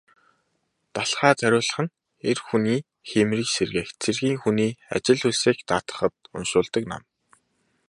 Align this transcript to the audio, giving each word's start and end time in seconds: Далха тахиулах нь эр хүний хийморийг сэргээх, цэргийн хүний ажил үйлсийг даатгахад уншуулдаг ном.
Далха 0.93 1.29
тахиулах 1.39 1.75
нь 1.83 1.93
эр 2.29 2.39
хүний 2.47 2.79
хийморийг 3.09 3.49
сэргээх, 3.55 3.89
цэргийн 4.01 4.37
хүний 4.43 4.71
ажил 4.95 5.21
үйлсийг 5.27 5.57
даатгахад 5.69 6.13
уншуулдаг 6.37 6.83
ном. 6.91 7.03